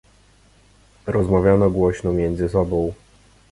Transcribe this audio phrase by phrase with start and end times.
[1.07, 2.93] "Rozmawiano głośno między sobą."